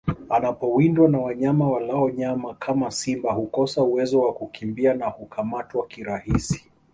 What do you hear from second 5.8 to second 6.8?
kirahisi